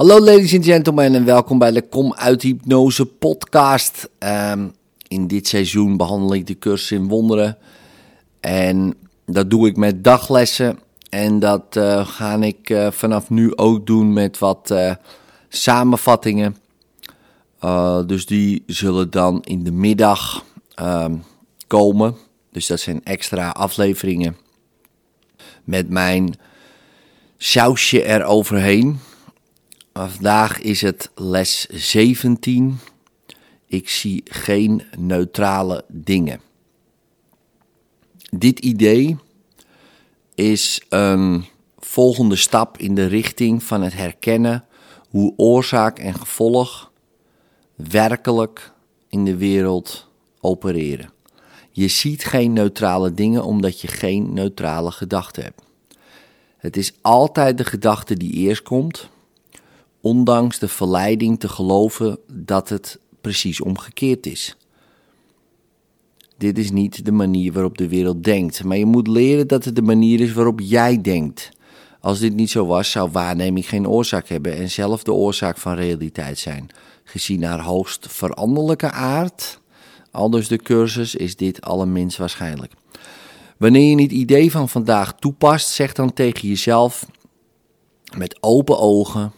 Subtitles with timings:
[0.00, 4.10] Hallo ladies and gentlemen en welkom bij de Kom uit Hypnose podcast.
[4.18, 4.68] Ehm,
[5.08, 7.58] in dit seizoen behandel ik de cursus in wonderen.
[8.40, 8.94] En
[9.26, 10.78] dat doe ik met daglessen.
[11.08, 14.94] En dat uh, ga ik uh, vanaf nu ook doen met wat uh,
[15.48, 16.56] samenvattingen.
[18.06, 20.44] dus die zullen dan in de middag
[20.74, 21.14] ehm,
[21.66, 22.16] komen.
[22.52, 24.36] Dus dat zijn extra afleveringen
[25.64, 26.34] met mijn
[27.36, 28.98] sausje eroverheen.
[29.92, 32.78] Vandaag is het les 17.
[33.66, 36.40] Ik zie geen neutrale dingen.
[38.30, 39.16] Dit idee
[40.34, 41.44] is een
[41.78, 44.64] volgende stap in de richting van het herkennen
[45.08, 46.90] hoe oorzaak en gevolg
[47.74, 48.72] werkelijk
[49.08, 50.08] in de wereld
[50.40, 51.12] opereren.
[51.70, 55.62] Je ziet geen neutrale dingen omdat je geen neutrale gedachten hebt.
[56.56, 59.08] Het is altijd de gedachte die eerst komt,
[60.00, 64.56] ondanks de verleiding te geloven dat het precies omgekeerd is.
[66.38, 69.76] Dit is niet de manier waarop de wereld denkt, maar je moet leren dat het
[69.76, 71.50] de manier is waarop jij denkt.
[72.00, 75.74] Als dit niet zo was, zou waarneming geen oorzaak hebben en zelf de oorzaak van
[75.74, 76.70] realiteit zijn.
[77.04, 79.60] Gezien haar hoogst veranderlijke aard,
[80.10, 82.72] aldus de cursus, is dit allerminst waarschijnlijk.
[83.56, 87.06] Wanneer je het idee van vandaag toepast, zeg dan tegen jezelf
[88.16, 89.32] met open ogen: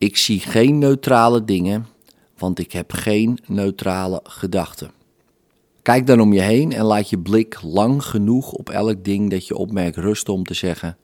[0.00, 1.86] Ik zie geen neutrale dingen,
[2.38, 4.90] want ik heb geen neutrale gedachten.
[5.82, 9.46] Kijk dan om je heen en laat je blik lang genoeg op elk ding dat
[9.46, 10.96] je opmerkt rusten om te zeggen: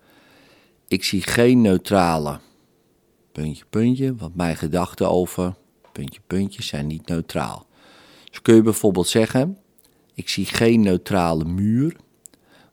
[0.89, 2.41] Ik zie geen neutrale.
[3.33, 5.55] Puntje, puntje, want mijn gedachten over
[5.93, 7.67] puntje, puntje zijn niet neutraal.
[8.31, 9.59] Dus kun je bijvoorbeeld zeggen:
[10.15, 11.97] Ik zie geen neutrale muur,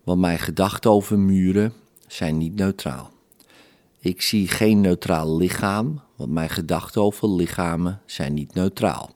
[0.04, 1.74] want mijn gedachten over muren
[2.08, 3.12] zijn niet neutraal.
[4.00, 9.16] Ik zie geen neutraal lichaam, mijn gedachten over lichamen zijn niet neutraal.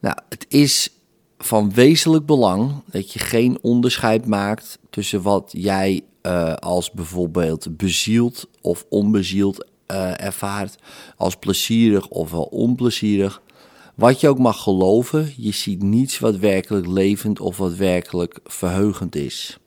[0.00, 0.90] Nou, het is
[1.38, 8.48] van wezenlijk belang dat je geen onderscheid maakt tussen wat jij uh, als bijvoorbeeld bezield
[8.60, 10.76] of onbezield uh, ervaart,
[11.16, 13.42] als plezierig of wel onplezierig.
[13.94, 19.16] Wat je ook mag geloven, je ziet niets wat werkelijk levend of wat werkelijk verheugend
[19.16, 19.58] is.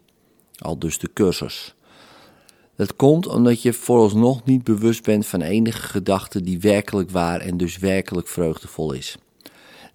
[0.58, 1.75] Al dus de cursus.
[2.76, 7.58] Dat komt omdat je vooralsnog niet bewust bent van enige gedachte die werkelijk waar en
[7.58, 9.18] dus werkelijk vreugdevol is.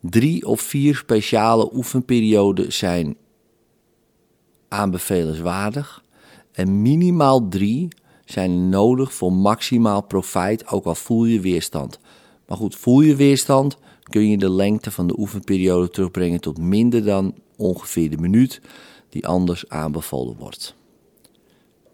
[0.00, 3.16] Drie of vier speciale oefenperioden zijn
[4.69, 6.04] aanbevelenswaardig
[6.52, 7.88] en minimaal drie
[8.24, 11.98] zijn nodig voor maximaal profijt, ook al voel je weerstand.
[12.46, 17.04] Maar goed, voel je weerstand, kun je de lengte van de oefenperiode terugbrengen tot minder
[17.04, 18.60] dan ongeveer de minuut
[19.08, 20.74] die anders aanbevolen wordt.